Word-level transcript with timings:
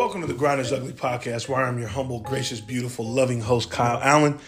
Welcome 0.00 0.22
to 0.22 0.26
the 0.26 0.32
Grind 0.32 0.62
Is 0.62 0.72
Ugly 0.72 0.94
podcast, 0.94 1.46
where 1.46 1.62
I'm 1.62 1.78
your 1.78 1.86
humble, 1.86 2.20
gracious, 2.20 2.58
beautiful, 2.58 3.04
loving 3.04 3.38
host, 3.38 3.70
Kyle 3.70 4.00
Allen. 4.02 4.38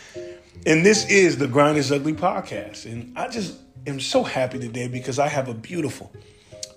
And 0.64 0.84
this 0.84 1.06
is 1.10 1.36
the 1.36 1.46
Grind 1.46 1.76
Is 1.76 1.92
Ugly 1.92 2.14
podcast. 2.14 2.90
And 2.90 3.12
I 3.18 3.28
just 3.28 3.58
am 3.86 4.00
so 4.00 4.22
happy 4.22 4.58
today 4.58 4.88
because 4.88 5.18
I 5.18 5.28
have 5.28 5.50
a 5.50 5.54
beautiful, 5.54 6.10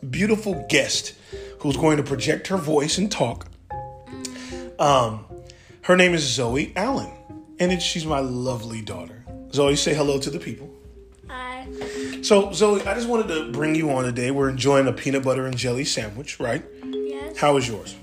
beautiful 0.10 0.66
guest 0.68 1.14
who's 1.60 1.78
going 1.78 1.96
to 1.96 2.04
project 2.04 2.48
her 2.48 2.58
voice 2.58 2.98
and 2.98 3.10
talk. 3.10 3.48
Um, 4.78 5.26
her 5.84 5.96
name 5.96 6.14
is 6.14 6.24
Zoe 6.24 6.74
Allen, 6.76 7.14
and 7.60 7.72
it's, 7.72 7.82
she's 7.82 8.06
my 8.06 8.20
lovely 8.20 8.82
daughter. 8.82 9.24
Zoe, 9.54 9.78
say 9.78 9.94
hello 9.94 10.20
to 10.20 10.30
the 10.30 10.38
people. 10.38 10.70
Hi. 11.30 11.66
So, 12.24 12.52
Zoe, 12.52 12.82
I 12.82 12.94
just 12.94 13.08
wanted 13.08 13.30
to 13.30 13.54
bring 13.54 13.74
you 13.74 13.90
on 13.92 14.04
today. 14.04 14.32
We're 14.32 14.50
enjoying 14.50 14.86
a 14.90 14.94
peanut 14.94 15.24
butter 15.24 15.46
and 15.46 15.56
jelly 15.56 15.86
sandwich, 15.86 16.42
right? 16.42 16.62
Yes. 16.84 17.38
How 17.38 17.56
is 17.56 17.70
yours? 17.70 17.96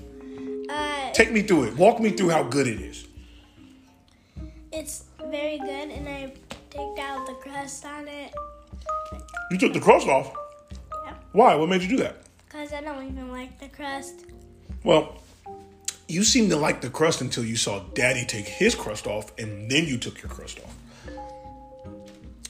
Take 1.13 1.31
me 1.31 1.41
through 1.43 1.65
it. 1.65 1.77
Walk 1.77 1.99
me 1.99 2.09
through 2.11 2.29
how 2.29 2.43
good 2.43 2.67
it 2.67 2.81
is. 2.81 3.07
it's 4.71 5.05
very 5.29 5.59
good, 5.59 5.89
and 5.89 6.07
I 6.09 6.33
take 6.69 6.99
out 6.99 7.27
the 7.27 7.33
crust 7.33 7.85
on 7.85 8.07
it. 8.07 8.33
You 9.51 9.57
took 9.57 9.73
the 9.73 9.79
crust 9.79 10.07
off. 10.07 10.33
Yeah. 11.05 11.13
Why? 11.31 11.55
What 11.55 11.69
made 11.69 11.81
you 11.83 11.87
do 11.89 11.97
that? 11.97 12.23
Cause 12.49 12.73
I 12.73 12.81
don't 12.81 13.05
even 13.07 13.31
like 13.31 13.59
the 13.59 13.67
crust. 13.67 14.25
Well, 14.83 15.17
you 16.07 16.23
seemed 16.23 16.49
to 16.51 16.57
like 16.57 16.81
the 16.81 16.89
crust 16.89 17.21
until 17.21 17.45
you 17.45 17.55
saw 17.55 17.79
Daddy 17.93 18.25
take 18.25 18.47
his 18.47 18.75
crust 18.75 19.07
off, 19.07 19.31
and 19.37 19.69
then 19.69 19.85
you 19.85 19.97
took 19.97 20.21
your 20.21 20.29
crust 20.29 20.59
off. 20.59 20.75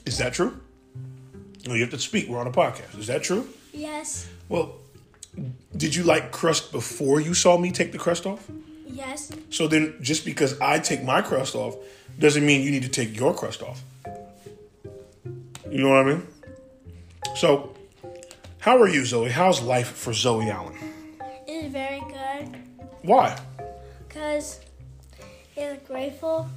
Is 0.06 0.18
that 0.18 0.34
true? 0.34 0.60
No, 1.66 1.74
you 1.74 1.82
have 1.82 1.92
to 1.92 2.00
speak. 2.00 2.28
We're 2.28 2.40
on 2.40 2.48
a 2.48 2.52
podcast. 2.52 2.98
Is 2.98 3.08
that 3.08 3.24
true? 3.24 3.48
Yes. 3.72 4.28
Well, 4.50 4.76
did 5.76 5.96
you 5.96 6.04
like 6.04 6.32
crust 6.32 6.72
before 6.72 7.20
you 7.20 7.34
saw 7.34 7.58
me 7.58 7.72
take 7.72 7.92
the 7.92 7.98
crust 7.98 8.26
off? 8.26 8.50
Yes. 8.86 9.32
So 9.50 9.68
then, 9.68 9.96
just 10.02 10.26
because 10.26 10.60
I 10.60 10.80
take 10.80 11.04
my 11.04 11.22
crust 11.22 11.56
off 11.56 11.76
doesn't 12.20 12.46
mean 12.46 12.62
you 12.62 12.72
need 12.72 12.84
to 12.84 12.90
take 12.90 13.18
your 13.18 13.34
crust 13.34 13.64
off. 13.64 13.82
You 15.70 15.84
know 15.84 15.90
what 15.90 16.00
I 16.00 16.04
mean? 16.04 16.28
So, 17.36 17.74
how 18.60 18.78
are 18.78 18.88
you, 18.88 19.06
Zoe? 19.06 19.30
How's 19.30 19.62
life 19.62 19.90
for 19.90 20.14
Zoe 20.14 20.50
Allen? 20.50 20.76
It's 21.48 21.74
very 21.74 22.02
good. 22.02 22.56
Why? 23.02 23.38
Cause 24.10 24.60
it's 25.56 25.88
grateful. 25.88 26.48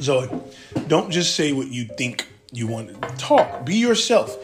Zoe, 0.00 0.28
don't 0.86 1.10
just 1.10 1.34
say 1.34 1.52
what 1.52 1.68
you 1.68 1.84
think 1.84 2.26
you 2.58 2.66
want 2.66 2.88
to 2.88 3.16
talk. 3.16 3.64
Be 3.64 3.76
yourself. 3.76 4.36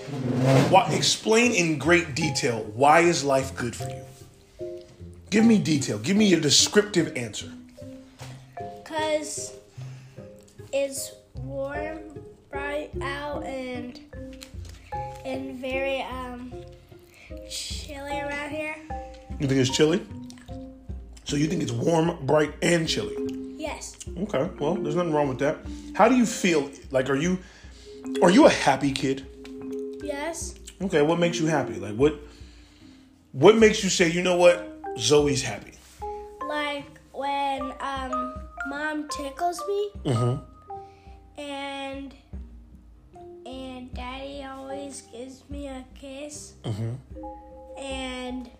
Why, 0.70 0.89
explain 0.93 1.53
in 1.53 1.79
great 1.79 2.15
detail 2.15 2.62
why 2.75 3.01
is 3.01 3.25
life 3.25 3.55
good 3.57 3.75
for 3.75 3.89
you? 3.89 4.05
Give 5.31 5.45
me 5.45 5.59
detail. 5.59 5.98
Give 5.98 6.17
me 6.17 6.33
a 6.33 6.41
descriptive 6.41 7.17
answer. 7.17 7.51
Cause 8.85 9.55
it's 10.73 11.12
warm, 11.35 11.98
bright 12.51 12.92
out, 13.03 13.42
and 13.45 14.01
and 15.25 15.59
very 15.59 16.03
um 16.03 16.53
chilly 17.51 18.20
around 18.20 18.51
here. 18.51 18.77
You 19.41 19.48
think 19.48 19.61
it's 19.61 19.77
chilly? 19.77 20.07
So 21.25 21.35
you 21.35 21.48
think 21.48 21.62
it's 21.62 21.73
warm, 21.73 22.25
bright, 22.27 22.53
and 22.62 22.87
chilly? 22.87 23.17
Yes. 23.59 23.97
Okay, 24.17 24.48
well, 24.61 24.75
there's 24.75 24.95
nothing 24.95 25.12
wrong 25.12 25.27
with 25.27 25.39
that. 25.41 25.57
How 25.95 26.09
do 26.09 26.15
you 26.15 26.27
feel? 26.27 26.70
Like, 26.92 27.11
are 27.11 27.17
you 27.17 27.39
are 28.25 28.30
you 28.30 28.47
a 28.47 28.50
happy 28.50 28.92
kid? 28.92 29.27
Yes. 30.03 30.55
Okay, 30.83 31.03
what 31.03 31.19
makes 31.19 31.39
you 31.39 31.47
happy? 31.47 31.75
Like, 31.75 31.94
what 31.94 32.19
what 33.33 33.56
makes 33.56 33.83
you 33.84 33.91
say, 33.91 34.11
you 34.11 34.22
know 34.22 34.36
what, 34.36 34.80
Zoe's 34.98 35.42
happy? 35.42 35.72
Like 36.48 36.86
when 37.12 37.73
um 37.80 38.34
mom 38.68 39.08
tickles 39.08 39.61
me. 39.68 39.90
Mm-hmm. 40.05 41.40
and 41.40 42.14
and 43.46 43.92
daddy 43.95 44.45
always 44.45 45.02
gives 45.13 45.42
me 45.51 45.67
a 45.68 45.84
kiss 45.95 46.55
Mm-hmm. 46.64 46.92
and 47.79 48.51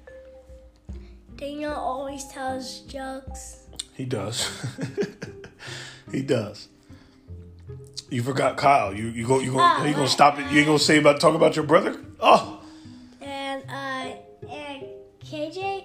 daniel 1.37 1.73
always 1.73 2.25
tells 2.29 2.81
jokes 2.81 3.67
He 3.95 4.05
does. 4.05 4.49
he 6.13 6.23
does. 6.23 6.69
You 8.11 8.23
forgot 8.23 8.57
Kyle. 8.57 8.95
You 8.95 9.07
you 9.09 9.27
go 9.27 9.41
you 9.41 9.53
go 9.53 9.59
Oh, 9.61 9.85
you 9.85 9.95
gonna 9.95 10.09
stop 10.09 10.39
it? 10.39 10.51
You 10.51 10.59
ain't 10.59 10.67
gonna 10.67 10.79
say 10.79 10.99
about 10.99 11.21
talk 11.21 11.35
about 11.35 11.57
your 11.57 11.65
brother? 11.65 11.99
Oh, 12.21 12.61
and 13.21 13.63
uh 13.69 14.15
and 14.49 14.85
kj 15.25 15.85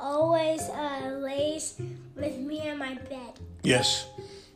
always 0.00 0.62
uh 0.62 1.18
lays 1.22 1.74
with 2.16 2.36
me 2.38 2.68
on 2.68 2.78
my 2.78 2.94
bed 2.94 3.38
yes. 3.62 4.06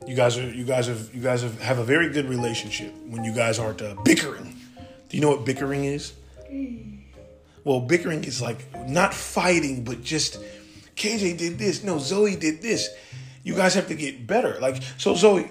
You 0.06 0.14
guys 0.16 0.38
are 0.38 0.48
you 0.48 0.64
guys 0.64 0.86
have 0.86 1.14
you 1.14 1.20
guys 1.22 1.42
have, 1.42 1.60
have 1.60 1.78
a 1.78 1.84
very 1.84 2.08
good 2.08 2.28
relationship 2.28 2.94
when 3.08 3.24
you 3.24 3.32
guys 3.34 3.58
aren't 3.58 3.82
uh, 3.82 3.94
bickering. 4.04 4.56
Do 5.08 5.16
you 5.16 5.20
know 5.20 5.30
what 5.30 5.44
bickering 5.44 5.84
is? 5.84 6.12
Well, 7.64 7.80
bickering 7.80 8.24
is 8.24 8.40
like 8.40 8.64
not 8.88 9.12
fighting, 9.12 9.84
but 9.84 10.02
just 10.02 10.38
KJ 10.96 11.36
did 11.38 11.58
this. 11.58 11.84
No, 11.84 11.98
Zoe 11.98 12.36
did 12.36 12.62
this. 12.62 12.88
You 13.44 13.54
guys 13.54 13.74
have 13.74 13.88
to 13.88 13.94
get 13.94 14.26
better. 14.26 14.58
Like, 14.60 14.82
so 14.98 15.14
Zoe, 15.14 15.50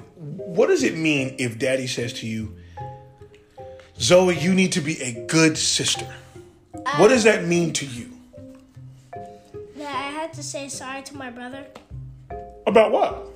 what 0.58 0.68
does 0.70 0.82
it 0.82 0.98
mean 0.98 1.36
if 1.38 1.60
daddy 1.60 1.86
says 1.86 2.14
to 2.14 2.26
you, 2.28 2.56
Zoe, 4.00 4.36
you 4.38 4.54
need 4.56 4.72
to 4.72 4.82
be 4.82 5.00
a 5.02 5.26
good 5.28 5.56
sister? 5.58 6.08
What 6.98 7.10
does 7.10 7.24
that 7.26 7.46
mean 7.46 7.74
to 7.74 7.86
you? 7.86 8.10
that 9.78 9.96
i 9.96 10.10
had 10.20 10.34
to 10.34 10.42
say 10.44 10.68
sorry 10.68 11.02
to 11.04 11.16
my 11.16 11.30
brother 11.30 11.64
About 12.66 12.92
what? 12.92 13.28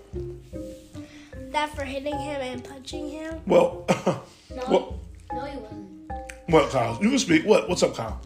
that 1.51 1.69
for 1.75 1.83
hitting 1.83 2.17
him 2.17 2.41
and 2.41 2.63
punching 2.63 3.09
him 3.09 3.39
Well, 3.45 3.85
No, 4.55 4.63
well, 4.69 4.99
no, 5.31 5.45
he 5.45 5.57
wasn't. 5.57 6.11
well, 6.49 6.67
Kyle, 6.69 6.97
you 7.01 7.09
can 7.09 7.19
speak. 7.19 7.45
What? 7.45 7.69
What's 7.69 7.83
up, 7.83 7.95
Kyle? 7.95 8.19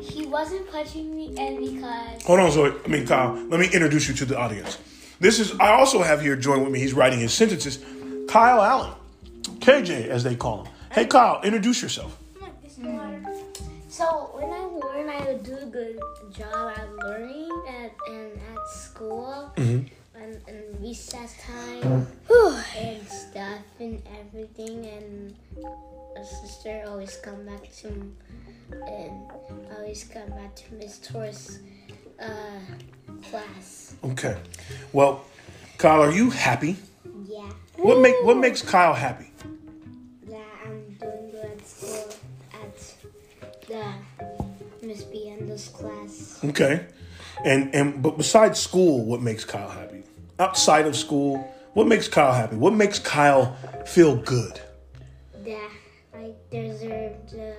He 0.00 0.26
wasn't 0.26 0.70
punching 0.70 1.14
me, 1.16 1.34
and 1.38 1.58
because 1.58 2.22
Hold 2.24 2.40
on, 2.40 2.50
Zoe. 2.50 2.74
I 2.84 2.88
mean, 2.88 3.06
Kyle. 3.06 3.32
Let 3.48 3.58
me 3.58 3.68
introduce 3.72 4.06
you 4.08 4.14
to 4.16 4.24
the 4.26 4.36
audience. 4.38 4.76
This 5.18 5.38
is. 5.40 5.58
I 5.60 5.70
also 5.72 6.02
have 6.02 6.20
here 6.20 6.36
join 6.36 6.62
with 6.62 6.70
me. 6.72 6.78
He's 6.80 6.92
writing 6.92 7.20
his 7.20 7.32
sentences. 7.32 7.78
Kyle 8.32 8.62
Allen, 8.62 8.92
KJ, 9.60 10.06
as 10.06 10.24
they 10.24 10.34
call 10.34 10.64
him. 10.64 10.72
Hey, 10.90 11.04
Kyle, 11.04 11.42
introduce 11.42 11.82
yourself. 11.82 12.16
so 13.90 14.30
when 14.32 14.50
I 14.50 14.64
learn, 14.64 15.10
I 15.10 15.20
would 15.26 15.42
do 15.42 15.54
a 15.54 15.66
good 15.66 16.00
job 16.30 16.72
at 16.74 16.96
learning 16.96 17.50
at 17.68 17.92
and 18.08 18.32
at 18.32 18.68
school 18.70 19.52
and, 19.58 19.90
and 20.16 20.80
recess 20.80 21.36
time 21.42 22.06
and 22.74 23.06
stuff 23.06 23.60
and 23.78 24.02
everything. 24.18 24.86
And 24.86 25.36
a 26.16 26.24
sister 26.24 26.84
always 26.86 27.18
come 27.18 27.44
back 27.44 27.70
to 27.80 27.88
and 28.88 29.30
always 29.76 30.04
come 30.04 30.30
back 30.30 30.56
to 30.56 30.74
Miss 30.76 31.00
Torres' 31.00 31.58
uh, 32.18 32.60
class. 33.28 33.94
Okay. 34.02 34.38
Well, 34.94 35.22
Kyle, 35.76 36.00
are 36.00 36.10
you 36.10 36.30
happy? 36.30 36.78
Yeah, 37.26 37.50
What 37.76 37.98
make 38.00 38.14
What 38.22 38.36
makes 38.36 38.62
Kyle 38.62 38.94
happy? 38.94 39.30
that 40.26 40.46
I'm 40.64 40.96
doing 41.00 41.30
good 41.30 41.50
at 41.52 41.66
school 41.66 42.14
at 42.54 42.94
the 43.68 44.86
Miss 44.86 45.02
Bienda's 45.04 45.68
class. 45.68 46.40
Okay. 46.44 46.86
And 47.44 47.74
and 47.74 48.02
but 48.02 48.16
besides 48.16 48.58
school, 48.60 49.04
what 49.04 49.20
makes 49.22 49.44
Kyle 49.44 49.68
happy? 49.70 50.02
Outside 50.38 50.86
of 50.86 50.96
school, 50.96 51.38
what 51.74 51.86
makes 51.86 52.08
Kyle 52.08 52.32
happy? 52.32 52.56
What 52.56 52.74
makes 52.74 52.98
Kyle 52.98 53.56
feel 53.86 54.16
good? 54.16 54.60
that 55.44 55.70
I 56.14 56.32
deserve 56.50 57.14
the 57.30 57.56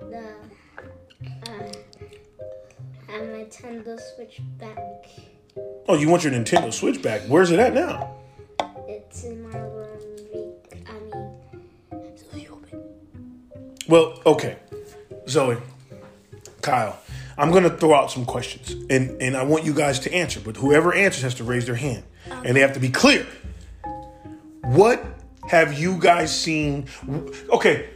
the 0.00 0.34
uh, 1.48 1.72
a 3.08 3.12
Nintendo 3.12 3.98
Switch 4.14 4.40
back. 4.58 5.06
Oh, 5.88 5.94
you 5.96 6.08
want 6.08 6.24
your 6.24 6.32
Nintendo 6.32 6.72
Switch 6.72 7.00
back? 7.02 7.22
Where's 7.22 7.50
it 7.50 7.58
at 7.58 7.72
now? 7.74 8.16
Well, 13.88 14.20
okay. 14.26 14.56
Zoe, 15.28 15.56
Kyle, 16.60 16.98
I'm 17.38 17.50
going 17.50 17.64
to 17.64 17.70
throw 17.70 17.94
out 17.94 18.10
some 18.10 18.24
questions 18.24 18.72
and, 18.90 19.20
and 19.22 19.36
I 19.36 19.42
want 19.42 19.64
you 19.64 19.74
guys 19.74 19.98
to 20.00 20.12
answer, 20.12 20.40
but 20.40 20.56
whoever 20.56 20.94
answers 20.94 21.22
has 21.22 21.34
to 21.36 21.44
raise 21.44 21.66
their 21.66 21.74
hand 21.74 22.04
and 22.44 22.56
they 22.56 22.60
have 22.60 22.72
to 22.74 22.80
be 22.80 22.88
clear. 22.90 23.26
What 24.62 25.04
have 25.48 25.78
you 25.78 25.98
guys 25.98 26.36
seen? 26.38 26.86
Okay, 27.50 27.90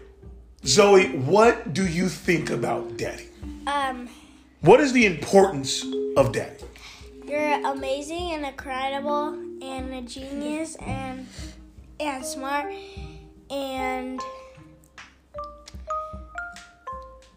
Zoe, 0.65 1.09
what 1.17 1.73
do 1.73 1.87
you 1.87 2.09
think 2.09 2.51
about 2.51 2.97
daddy? 2.97 3.29
um 3.67 4.09
What 4.61 4.81
is 4.81 4.93
the 4.93 5.07
importance 5.07 5.85
of 6.17 6.33
daddy? 6.33 6.65
you're 7.27 7.67
amazing 7.67 8.31
and 8.33 8.47
incredible 8.47 9.29
and 9.61 9.93
a 9.95 10.03
genius 10.03 10.77
and 10.77 11.27
and 11.99 12.25
smart 12.25 12.73
and 13.51 14.21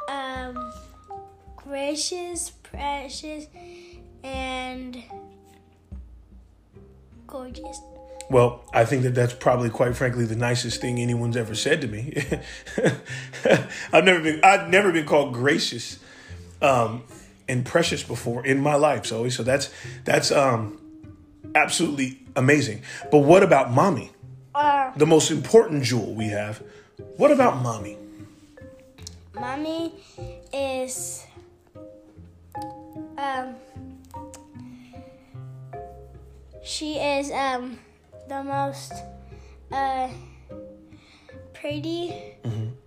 um 0.10 0.72
gracious, 1.56 2.50
precious, 2.50 3.46
and 4.24 5.04
gorgeous. 7.28 7.80
Well, 8.30 8.64
I 8.74 8.86
think 8.86 9.04
that 9.04 9.16
that's 9.16 9.34
probably, 9.34 9.70
quite 9.72 9.96
frankly, 9.96 10.26
the 10.26 10.36
nicest 10.36 10.82
thing 10.82 11.00
anyone's 11.00 11.36
ever 11.36 11.56
said 11.56 11.82
to 11.82 11.88
me. 11.88 12.14
I've 13.92 14.04
never 14.04 14.22
been, 14.22 14.40
I've 14.44 14.70
never 14.70 14.92
been 14.92 15.06
called 15.08 15.34
gracious 15.34 15.98
um, 16.62 17.04
and 17.48 17.66
precious 17.66 18.04
before 18.04 18.46
in 18.46 18.60
my 18.62 18.76
life, 18.76 19.08
Zoe. 19.08 19.32
So 19.32 19.42
that's 19.42 19.72
that's 20.06 20.32
um, 20.32 20.80
absolutely 21.56 22.20
amazing. 22.36 22.84
But 23.12 23.20
what 23.20 23.42
about 23.42 23.72
mommy? 23.72 24.12
Uh, 24.54 24.92
The 24.96 25.08
most 25.08 25.32
important 25.32 25.84
jewel 25.84 26.14
we 26.14 26.28
have. 26.28 26.62
What 27.18 27.32
about 27.32 27.62
mommy? 27.64 27.98
Mommy 29.34 29.94
is 30.54 31.26
um 33.18 33.56
she 36.64 36.98
is 36.98 37.32
um 37.32 37.78
the 38.28 38.44
most 38.44 38.94
uh 39.72 40.10
pretty 41.54 42.14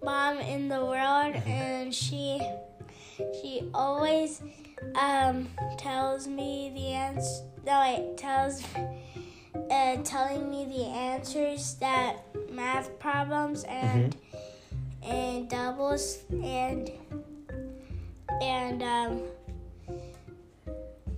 mom 0.03 0.39
in 0.39 0.69
the 0.69 0.85
world 0.85 1.35
and 1.47 1.95
she 1.95 2.41
she 3.41 3.69
always 3.75 4.43
um 4.97 5.49
tells 5.79 6.27
me 6.27 6.73
the 6.75 6.89
answer 6.93 7.45
no 7.65 7.81
wait 7.81 8.17
tells 8.17 8.63
uh 9.71 9.97
telling 10.03 10.51
me 10.51 10.65
the 10.65 10.85
answers 10.85 11.75
that 11.75 12.17
math 12.51 12.99
problems 12.99 13.65
and 13.65 14.05
and 14.05 14.17
and 15.93 16.91
and 18.41 18.83
um, 18.83 19.21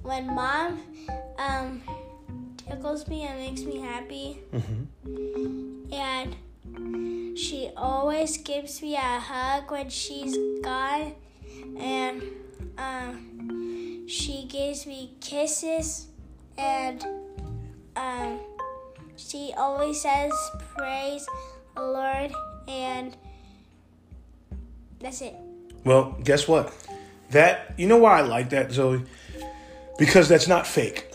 when 0.03 0.27
mom 0.27 0.81
um, 1.39 1.81
tickles 2.57 3.07
me 3.07 3.23
and 3.23 3.39
makes 3.39 3.63
me 3.63 3.79
happy. 3.79 4.41
And 5.93 7.39
she 7.39 7.71
always 7.77 8.37
gives 8.39 8.83
me 8.83 8.97
a 8.97 9.21
hug 9.21 9.71
when 9.71 9.89
she's 9.91 10.37
gone. 10.63 11.15
And 11.79 12.23
um, 12.77 14.09
she 14.09 14.47
gives 14.49 14.87
me 14.87 15.13
kisses. 15.21 16.09
And 16.59 17.07
um, 17.95 18.41
she 19.17 19.55
always 19.57 20.01
says 20.01 20.33
praise 20.77 21.25
the 21.77 21.83
lord. 21.83 22.33
And 22.67 23.17
that's 25.05 25.21
it. 25.21 25.37
Well, 25.85 26.17
guess 26.25 26.49
what? 26.49 26.75
That 27.31 27.75
you 27.77 27.87
know 27.87 27.99
why 27.99 28.21
I 28.21 28.23
like 28.23 28.51
that, 28.51 28.73
Zoe? 28.73 29.03
Because 29.99 30.29
that's 30.29 30.49
not 30.49 30.67
fake. 30.67 31.13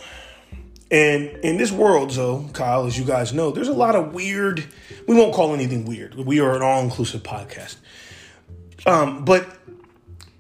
And 0.91 1.27
in 1.43 1.57
this 1.57 1.71
world, 1.71 2.11
Zoe, 2.11 2.49
Kyle, 2.53 2.85
as 2.85 2.97
you 2.97 3.05
guys 3.05 3.33
know, 3.33 3.51
there's 3.51 3.67
a 3.67 3.73
lot 3.73 3.95
of 3.95 4.13
weird. 4.13 4.65
We 5.07 5.15
won't 5.15 5.33
call 5.33 5.53
anything 5.53 5.85
weird. 5.85 6.15
We 6.15 6.39
are 6.39 6.55
an 6.55 6.61
all-inclusive 6.61 7.23
podcast. 7.23 7.77
Um, 8.85 9.25
but 9.25 9.47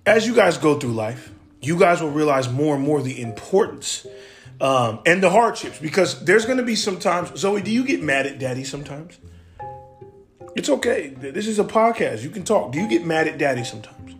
as 0.05 0.25
you 0.25 0.33
guys 0.33 0.57
go 0.57 0.79
through 0.79 0.93
life, 0.93 1.31
you 1.61 1.77
guys 1.77 2.01
will 2.01 2.09
realize 2.09 2.49
more 2.49 2.75
and 2.75 2.83
more 2.83 3.01
the 3.01 3.21
importance 3.21 4.07
um, 4.59 4.99
and 5.05 5.21
the 5.21 5.29
hardships. 5.29 5.77
Because 5.77 6.23
there's 6.25 6.45
going 6.45 6.57
to 6.57 6.63
be 6.63 6.75
some 6.75 6.97
times. 6.97 7.37
Zoe, 7.37 7.61
do 7.61 7.69
you 7.69 7.83
get 7.83 8.01
mad 8.01 8.25
at 8.25 8.39
Daddy 8.39 8.63
sometimes? 8.63 9.19
It's 10.59 10.67
okay. 10.67 11.15
This 11.15 11.47
is 11.47 11.57
a 11.57 11.63
podcast. 11.63 12.21
You 12.21 12.29
can 12.29 12.43
talk. 12.43 12.73
Do 12.73 12.81
you 12.81 12.89
get 12.89 13.05
mad 13.05 13.29
at 13.29 13.37
Daddy 13.37 13.63
sometimes? 13.63 14.11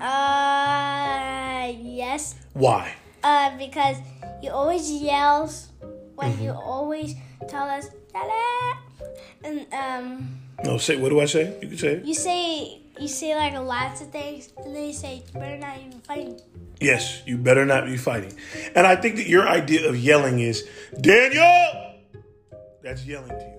Uh, 0.00 1.74
yes. 1.76 2.36
Why? 2.54 2.94
Uh, 3.22 3.54
because 3.58 3.98
he 4.40 4.48
always 4.48 4.90
yells 4.90 5.68
when 6.14 6.42
you 6.42 6.52
always 6.52 7.16
tell 7.48 7.68
us, 7.68 7.90
Dada! 8.14 8.78
And, 9.44 9.66
um, 9.74 10.40
No, 10.64 10.78
say 10.78 10.96
what 10.96 11.10
do 11.10 11.20
I 11.20 11.26
say? 11.26 11.58
You 11.60 11.68
can 11.68 11.76
say 11.76 11.92
it. 12.00 12.04
you 12.06 12.14
say, 12.14 12.80
you 12.98 13.06
say 13.06 13.36
like 13.36 13.52
lots 13.52 14.00
of 14.00 14.08
things, 14.08 14.48
and 14.56 14.74
then 14.74 14.86
you 14.86 14.94
say, 14.94 15.16
you 15.16 15.38
better 15.38 15.58
not 15.58 15.76
even 15.76 16.00
fight. 16.00 16.40
Yes, 16.80 17.20
you 17.26 17.36
better 17.36 17.66
not 17.66 17.84
be 17.84 17.98
fighting. 17.98 18.32
And 18.74 18.86
I 18.86 18.96
think 18.96 19.16
that 19.16 19.28
your 19.28 19.46
idea 19.46 19.86
of 19.86 19.98
yelling 19.98 20.40
is 20.40 20.66
Daniel. 20.98 21.92
That's 22.82 23.04
yelling 23.04 23.36
to 23.36 23.44
you? 23.44 23.57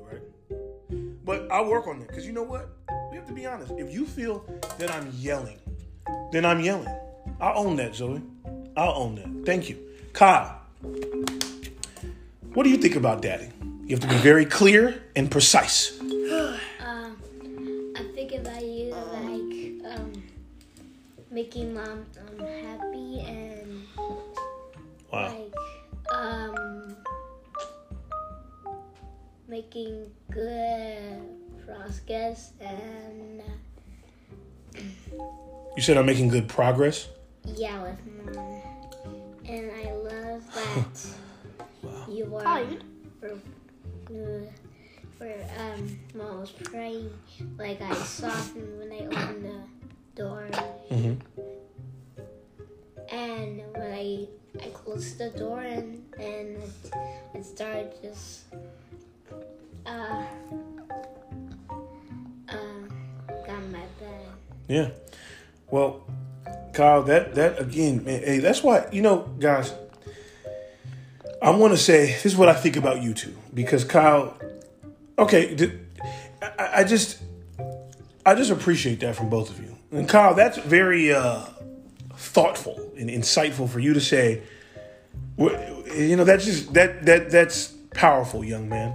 But 1.30 1.46
I'll 1.52 1.66
work 1.70 1.86
on 1.86 2.00
that 2.00 2.08
because 2.08 2.26
you 2.26 2.32
know 2.34 2.42
what? 2.42 2.70
We 3.12 3.18
have 3.18 3.28
to 3.28 3.34
be 3.34 3.46
honest. 3.46 3.72
If 3.78 3.94
you 3.94 4.08
feel 4.08 4.44
that 4.80 4.90
I'm 4.90 5.14
yelling, 5.16 5.60
then 6.32 6.44
I'm 6.44 6.60
yelling. 6.60 6.92
I'll 7.40 7.68
own 7.68 7.76
that, 7.76 7.94
Zoe. 7.94 8.24
I'll 8.76 8.96
own 8.96 9.14
that. 9.14 9.46
Thank 9.46 9.70
you, 9.70 9.78
Kyle. 10.12 10.60
What 12.56 12.64
do 12.64 12.72
you 12.72 12.78
think 12.78 12.96
about 12.96 13.22
Daddy? 13.22 13.52
You 13.84 13.90
have 13.96 14.00
to 14.00 14.08
be 14.08 14.18
very 14.18 14.44
clear 14.44 15.04
and 15.16 15.30
precise. 15.30 16.00
Um, 16.82 17.94
I 17.96 18.04
think 18.16 18.32
about 18.34 18.64
you 18.64 18.90
like 18.90 19.94
um, 20.00 20.24
making 21.30 21.76
mom 21.76 22.08
um, 22.40 22.40
happy 22.40 23.20
and 23.20 23.84
Wow. 25.14 25.28
like 25.28 25.49
making 29.50 30.06
good 30.32 31.22
progress 31.66 32.54
and 32.62 33.42
You 35.76 35.82
said 35.82 35.98
I'm 35.98 36.06
making 36.06 36.28
good 36.30 36.48
progress. 36.48 37.08
yeah 37.46 37.82
with 37.82 38.00
mom 38.06 38.62
and 39.46 39.72
I 39.72 39.92
love 39.94 40.44
that 40.54 42.10
you 42.12 42.36
are 42.36 42.44
Oh, 42.46 42.78
for, 43.20 43.32
for 45.18 45.34
um 45.60 46.00
mom 46.14 46.40
was 46.42 46.52
praying 46.52 47.10
like 47.58 47.82
I 47.82 47.94
softened 47.96 48.80
when 48.80 48.92
I 48.92 49.06
opened 49.06 49.46
the 49.46 49.60
door 50.22 50.48
Mm-hmm. 50.92 51.16
and 53.12 53.62
when 53.74 53.92
I 53.94 54.28
I 54.64 54.70
closed 54.70 55.18
the 55.18 55.30
door 55.32 55.62
and 55.62 56.04
and 56.20 56.58
it, 56.58 56.94
it 57.36 57.46
started 57.46 57.94
just 58.02 58.44
uh 60.00 60.24
um 62.50 62.90
my. 63.72 63.84
Yeah. 64.68 64.90
Well, 65.72 66.06
Kyle, 66.74 67.04
that 67.04 67.36
that 67.36 67.60
again, 67.60 68.04
man, 68.04 68.24
hey, 68.24 68.40
that's 68.40 68.64
why 68.64 68.88
you 68.92 69.02
know, 69.02 69.30
guys. 69.40 69.74
I 71.42 71.52
want 71.52 71.72
to 71.72 71.78
say 71.78 72.08
this 72.08 72.26
is 72.26 72.36
what 72.36 72.50
I 72.50 72.54
think 72.54 72.76
about 72.76 73.02
you 73.02 73.14
two 73.14 73.36
because 73.54 73.84
Kyle. 73.84 74.38
Okay, 75.18 75.56
th- 75.56 75.74
I, 76.42 76.70
I 76.78 76.84
just, 76.84 77.22
I 78.26 78.36
just 78.36 78.52
appreciate 78.52 79.02
that 79.02 79.16
from 79.16 79.30
both 79.30 79.50
of 79.50 79.60
you, 79.60 79.76
and 79.92 80.08
Kyle, 80.08 80.34
that's 80.34 80.58
very 80.58 81.14
uh, 81.14 81.46
thoughtful 82.14 82.94
and 82.98 83.10
insightful 83.10 83.70
for 83.70 83.80
you 83.80 83.94
to 83.94 84.02
say. 84.02 84.44
You 85.38 86.16
know, 86.16 86.24
that's 86.26 86.46
just 86.46 86.74
that 86.74 87.06
that 87.06 87.32
that's 87.32 87.74
powerful, 87.94 88.44
young 88.44 88.70
man, 88.70 88.94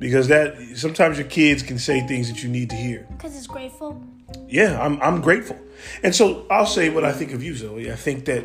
because 0.00 0.28
that 0.28 0.56
sometimes 0.76 1.18
your 1.18 1.28
kids 1.28 1.62
can 1.62 1.78
say 1.78 2.00
things 2.00 2.28
that 2.32 2.42
you 2.42 2.48
need 2.48 2.70
to 2.70 2.76
hear. 2.76 3.06
Because 3.10 3.36
it's 3.36 3.46
grateful. 3.46 4.02
Yeah, 4.48 4.80
I'm 4.82 5.00
I'm 5.00 5.20
grateful. 5.20 5.58
And 6.02 6.14
so 6.14 6.46
I'll 6.50 6.66
say 6.66 6.88
what 6.88 7.04
I 7.04 7.12
think 7.12 7.32
of 7.32 7.42
you, 7.42 7.54
Zoe. 7.54 7.92
I 7.92 7.96
think 7.96 8.24
that 8.24 8.42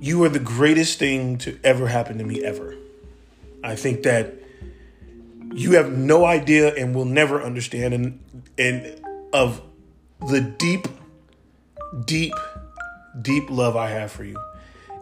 you 0.00 0.24
are 0.24 0.28
the 0.28 0.40
greatest 0.40 0.98
thing 0.98 1.38
to 1.38 1.58
ever 1.62 1.86
happen 1.86 2.18
to 2.18 2.24
me 2.24 2.42
ever. 2.42 2.74
I 3.62 3.76
think 3.76 4.02
that 4.04 4.34
you 5.52 5.72
have 5.72 5.92
no 5.92 6.24
idea 6.24 6.74
and 6.74 6.94
will 6.94 7.04
never 7.04 7.42
understand 7.42 7.92
and 7.94 8.18
and 8.58 9.00
of 9.32 9.60
the 10.26 10.40
deep 10.40 10.88
deep 12.04 12.34
deep 13.20 13.50
love 13.50 13.76
I 13.76 13.90
have 13.90 14.10
for 14.10 14.24
you 14.24 14.40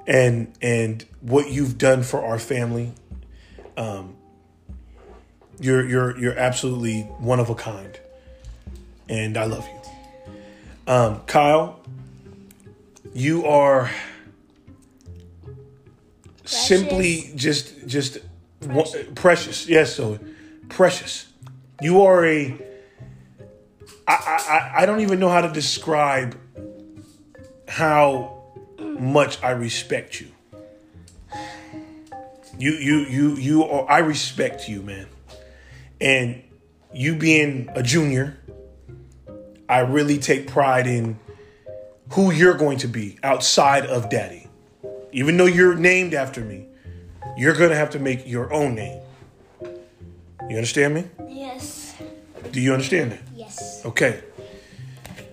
and 0.06 0.52
and 0.60 1.04
what 1.20 1.50
you've 1.50 1.78
done 1.78 2.02
for 2.02 2.24
our 2.24 2.40
family. 2.40 2.92
Um 3.76 4.17
you're 5.60 5.86
you're 5.86 6.18
you're 6.18 6.38
absolutely 6.38 7.02
one 7.02 7.40
of 7.40 7.50
a 7.50 7.54
kind 7.54 7.98
and 9.08 9.36
I 9.36 9.44
love 9.44 9.66
you. 9.66 10.92
Um, 10.92 11.20
Kyle, 11.26 11.80
you 13.14 13.46
are 13.46 13.90
simply 16.44 17.32
just 17.34 17.86
just 17.86 18.18
precious. 18.60 19.06
precious. 19.14 19.68
Yes, 19.68 19.94
so 19.94 20.18
precious. 20.68 21.26
You 21.80 22.02
are 22.02 22.24
a. 22.24 22.64
I, 24.06 24.72
I 24.78 24.82
I 24.82 24.86
don't 24.86 25.00
even 25.00 25.20
know 25.20 25.28
how 25.28 25.42
to 25.42 25.52
describe 25.52 26.38
how 27.68 28.42
much 28.78 29.42
I 29.42 29.50
respect 29.50 30.20
you. 30.20 30.28
You 32.58 32.72
you 32.72 32.98
you 33.00 33.36
you 33.36 33.64
are. 33.64 33.88
I 33.90 33.98
respect 33.98 34.68
you, 34.68 34.82
man, 34.82 35.06
and 36.00 36.42
you 36.92 37.14
being 37.16 37.68
a 37.74 37.82
junior. 37.82 38.38
I 39.68 39.80
really 39.80 40.18
take 40.18 40.48
pride 40.48 40.86
in 40.86 41.18
who 42.12 42.32
you're 42.32 42.56
going 42.56 42.78
to 42.78 42.88
be 42.88 43.18
outside 43.22 43.84
of 43.86 44.08
daddy. 44.08 44.48
Even 45.12 45.36
though 45.36 45.46
you're 45.46 45.74
named 45.74 46.14
after 46.14 46.40
me, 46.40 46.66
you're 47.36 47.54
going 47.54 47.70
to 47.70 47.76
have 47.76 47.90
to 47.90 47.98
make 47.98 48.26
your 48.26 48.52
own 48.52 48.74
name. 48.74 49.00
You 50.48 50.56
understand 50.56 50.94
me? 50.94 51.04
Yes. 51.28 51.94
Do 52.52 52.60
you 52.60 52.72
understand 52.72 53.12
that? 53.12 53.20
Yes. 53.34 53.84
Okay. 53.84 54.22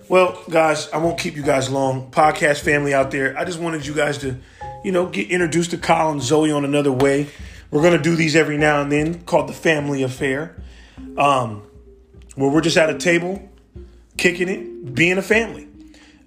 Well, 0.08 0.40
guys, 0.50 0.88
I 0.92 0.98
won't 0.98 1.18
keep 1.18 1.34
you 1.34 1.42
guys 1.42 1.70
long. 1.70 2.10
Podcast 2.10 2.60
family 2.60 2.94
out 2.94 3.10
there, 3.10 3.36
I 3.36 3.44
just 3.44 3.58
wanted 3.58 3.86
you 3.86 3.94
guys 3.94 4.18
to, 4.18 4.36
you 4.84 4.92
know, 4.92 5.06
get 5.06 5.30
introduced 5.30 5.70
to 5.72 5.78
Colin 5.78 6.14
and 6.14 6.22
Zoe 6.22 6.52
on 6.52 6.64
another 6.64 6.92
way. 6.92 7.28
We're 7.70 7.82
gonna 7.82 8.02
do 8.02 8.16
these 8.16 8.36
every 8.36 8.56
now 8.56 8.80
and 8.82 8.90
then, 8.90 9.22
called 9.24 9.48
the 9.48 9.52
Family 9.52 10.02
Affair, 10.02 10.56
um, 11.16 11.62
where 12.34 12.50
we're 12.50 12.60
just 12.60 12.76
at 12.76 12.90
a 12.90 12.98
table, 12.98 13.48
kicking 14.16 14.48
it, 14.48 14.94
being 14.94 15.18
a 15.18 15.22
family. 15.22 15.68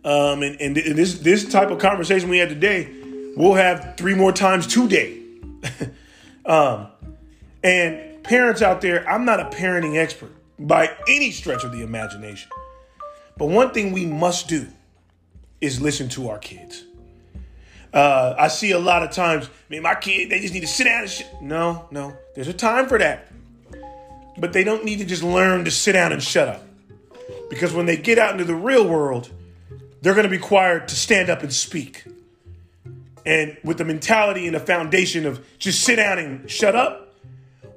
Um, 0.04 0.44
and, 0.44 0.60
and 0.62 0.76
this 0.76 1.20
this 1.20 1.50
type 1.50 1.72
of 1.72 1.80
conversation 1.80 2.30
we 2.30 2.38
had 2.38 2.50
today, 2.50 2.90
we'll 3.36 3.56
have 3.56 3.96
three 3.98 4.16
more 4.16 4.32
times 4.32 4.68
today. 4.68 5.22
um, 6.46 6.88
and 7.64 8.24
parents 8.24 8.62
out 8.62 8.82
there, 8.82 9.08
I'm 9.10 9.26
not 9.26 9.40
a 9.40 9.46
parenting 9.46 9.98
expert 9.98 10.32
by 10.58 10.96
any 11.08 11.32
stretch 11.32 11.64
of 11.64 11.72
the 11.72 11.82
imagination. 11.82 12.50
But 13.38 13.48
one 13.48 13.72
thing 13.72 13.92
we 13.94 14.06
must 14.06 14.48
do 14.48 14.68
is 15.62 15.82
listen 15.82 16.10
to 16.10 16.30
our 16.30 16.38
kids. 16.38 16.86
Uh, 17.94 18.36
I 18.38 18.48
see 18.50 18.72
a 18.72 18.80
lot 18.80 19.04
of 19.04 19.12
times, 19.12 19.46
I 19.46 19.50
mean, 19.70 19.82
my 19.82 19.96
kid, 19.96 20.30
they 20.30 20.40
just 20.40 20.54
need 20.54 20.62
to 20.62 20.68
sit 20.68 20.84
down 20.84 21.02
and 21.02 21.10
shit. 21.10 21.28
No, 21.42 21.88
no, 21.92 22.16
there's 22.36 22.48
a 22.48 22.54
time 22.54 22.88
for 22.88 23.00
that. 23.00 23.32
But 24.38 24.54
they 24.54 24.64
don't 24.64 24.86
need 24.86 25.00
to 25.00 25.06
just 25.06 25.24
learn 25.24 25.66
to 25.66 25.72
sit 25.72 25.94
down 25.94 26.14
and 26.14 26.22
shut 26.22 26.48
up. 26.48 26.64
Because 27.50 27.74
when 27.74 27.86
they 27.88 27.98
get 27.98 28.20
out 28.20 28.32
into 28.32 28.46
the 28.46 28.56
real 28.56 28.88
world, 28.88 29.32
they're 30.02 30.14
going 30.14 30.24
to 30.24 30.30
be 30.30 30.38
required 30.38 30.88
to 30.90 30.96
stand 30.96 31.30
up 31.30 31.42
and 31.42 31.52
speak. 31.52 32.06
And 33.26 33.58
with 33.64 33.78
the 33.78 33.86
mentality 33.86 34.46
and 34.46 34.56
the 34.56 34.60
foundation 34.60 35.26
of 35.26 35.46
just 35.58 35.84
sit 35.84 35.98
down 35.98 36.20
and 36.20 36.50
shut 36.50 36.76
up, 36.76 37.14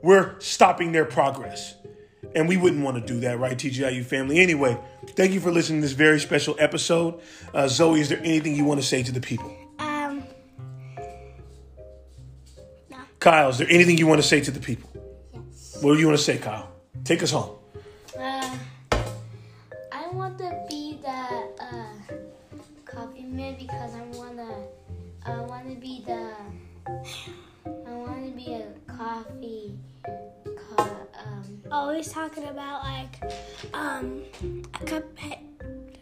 we're 0.03 0.39
stopping 0.41 0.93
their 0.93 1.05
progress. 1.05 1.75
And 2.35 2.49
we 2.49 2.57
wouldn't 2.57 2.85
want 2.85 3.05
to 3.05 3.13
do 3.13 3.21
that, 3.21 3.39
right, 3.39 3.57
TGIU 3.57 4.05
family? 4.05 4.41
Anyway, 4.41 4.79
thank 5.11 5.33
you 5.33 5.41
for 5.41 5.51
listening 5.51 5.81
to 5.81 5.87
this 5.87 5.97
very 5.97 6.21
special 6.21 6.57
episode. 6.59 7.21
Uh, 7.53 7.69
Zoe, 7.69 8.01
is 8.01 8.09
there 8.09 8.21
anything 8.21 8.57
you 8.57 8.65
want 8.65 8.81
to 8.81 8.87
say 8.87 9.03
to 9.03 9.13
the 9.13 9.21
people? 9.21 9.55
Kyle, 13.23 13.51
is 13.51 13.59
there 13.59 13.69
anything 13.71 13.97
you 13.99 14.09
want 14.09 14.21
to 14.21 14.27
say 14.27 14.41
to 14.41 14.51
the 14.51 14.59
people? 14.59 14.91
Yes. 15.33 15.79
What 15.81 15.95
do 15.95 16.01
you 16.01 16.07
want 16.09 16.19
to 16.19 16.25
say, 16.25 16.39
Kyle? 16.39 16.69
Take 17.05 17.23
us 17.23 17.31
home. 17.31 17.55
Uh, 18.19 18.57
I 19.93 20.09
want 20.11 20.39
to 20.39 20.51
be 20.69 20.99
the 21.01 21.09
uh, 21.09 22.15
coffee 22.85 23.23
man 23.23 23.55
because 23.61 23.95
I 23.95 24.03
wanna. 24.19 24.65
I 25.25 25.37
want 25.43 25.69
to 25.69 25.77
be 25.77 26.03
the. 26.05 26.31
I 27.87 27.95
want 27.95 28.27
to 28.27 28.33
be 28.33 28.55
a 28.55 28.67
coffee. 28.93 29.79
Co- 30.05 30.83
um, 31.25 31.63
Always 31.71 32.09
talking 32.11 32.49
about 32.49 32.83
like, 32.83 33.23
um, 33.73 34.23
a 34.75 34.85
cuphead. 34.85 35.39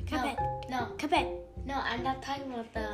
Cuphead. 0.06 0.70
no, 0.70 0.88
Cuphead. 0.96 1.36
no, 1.66 1.74
I'm 1.84 2.02
not 2.02 2.22
talking 2.22 2.50
about 2.50 2.72
the. 2.72 2.88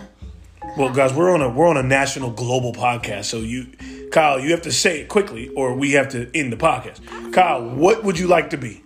Well, 0.76 0.92
guys, 0.92 1.14
we're 1.14 1.32
on 1.32 1.42
a 1.42 1.48
we're 1.48 1.68
on 1.68 1.76
a 1.76 1.82
national 1.84 2.32
global 2.32 2.72
podcast, 2.72 3.26
so 3.26 3.38
you, 3.38 3.68
Kyle, 4.12 4.38
you 4.40 4.50
have 4.50 4.62
to 4.62 4.72
say 4.72 5.00
it 5.00 5.08
quickly, 5.08 5.48
or 5.50 5.74
we 5.74 5.92
have 5.92 6.08
to 6.10 6.30
end 6.34 6.52
the 6.52 6.56
podcast. 6.56 7.00
Kyle, 7.32 7.68
what 7.68 8.04
would 8.04 8.18
you 8.18 8.26
like 8.26 8.50
to 8.50 8.56
be? 8.56 8.82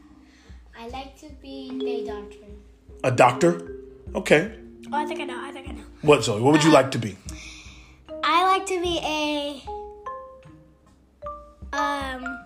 I 0.79 0.89
like 0.89 1.19
to 1.21 1.29
be 1.43 2.05
a 2.05 2.07
doctor. 2.07 2.37
A 3.05 3.11
doctor? 3.11 3.77
Okay. 4.15 4.53
Oh, 4.93 4.97
I 4.97 5.05
think 5.07 5.21
I 5.21 5.25
know. 5.25 5.41
I 5.41 5.53
think 5.53 5.69
I 5.69 5.73
know. 5.73 5.85
What, 6.03 6.25
Zoe? 6.25 6.41
What 6.41 6.53
would 6.53 6.65
you 6.65 6.73
like 6.73 6.91
to 6.93 6.99
be? 6.99 7.17
I 8.25 8.43
like 8.45 8.67
to 8.67 8.81
be 8.83 8.99
a 9.03 9.63
um 11.77 12.39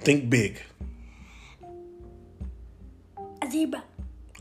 Think 0.00 0.28
big. 0.28 0.60
a 3.40 3.48
zebra. 3.50 3.82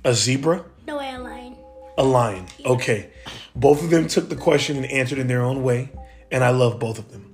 A 0.04 0.14
zebra? 0.14 0.66
No 0.88 0.98
way, 0.98 1.14
a 1.14 1.20
lion. 1.20 1.56
A 1.98 2.04
lion. 2.04 2.46
Okay. 2.66 3.10
Both 3.56 3.84
of 3.84 3.90
them 3.90 4.08
took 4.08 4.30
the 4.30 4.36
question 4.36 4.78
and 4.78 4.86
answered 4.86 5.20
in 5.20 5.28
their 5.28 5.42
own 5.42 5.64
way, 5.64 5.92
and 6.32 6.44
I 6.44 6.50
love 6.50 6.80
both 6.80 7.00
of 7.00 7.12
them. 7.12 7.28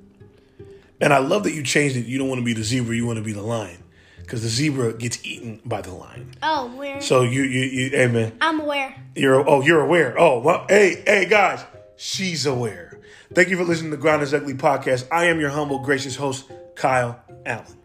And 0.99 1.13
I 1.13 1.19
love 1.19 1.43
that 1.43 1.53
you 1.53 1.63
changed 1.63 1.95
it. 1.95 2.05
You 2.05 2.17
don't 2.17 2.27
want 2.27 2.39
to 2.39 2.45
be 2.45 2.53
the 2.53 2.63
zebra, 2.63 2.95
you 2.95 3.05
want 3.05 3.17
to 3.17 3.23
be 3.23 3.33
the 3.33 3.41
lion. 3.43 3.83
Because 4.19 4.41
the 4.41 4.49
zebra 4.49 4.93
gets 4.93 5.23
eaten 5.25 5.61
by 5.63 5.81
the 5.81 5.93
lion. 5.93 6.33
Oh, 6.43 6.75
where? 6.75 6.99
So 6.99 7.21
you, 7.21 7.43
you, 7.43 7.61
you, 7.61 7.89
hey 7.91 8.07
man, 8.07 8.35
I'm 8.41 8.59
aware. 8.59 8.95
you're, 9.15 9.47
oh, 9.47 9.61
you're 9.61 9.79
aware. 9.81 10.19
Oh, 10.19 10.39
well, 10.39 10.65
hey, 10.67 11.01
hey 11.05 11.25
guys, 11.25 11.63
she's 11.95 12.45
aware. 12.45 12.99
Thank 13.33 13.49
you 13.49 13.57
for 13.57 13.63
listening 13.63 13.91
to 13.91 13.97
the 13.97 14.01
Grind 14.01 14.23
Is 14.23 14.33
Ugly 14.33 14.55
podcast. 14.55 15.07
I 15.11 15.25
am 15.25 15.39
your 15.39 15.49
humble, 15.49 15.79
gracious 15.79 16.15
host, 16.15 16.49
Kyle 16.75 17.21
Allen. 17.45 17.76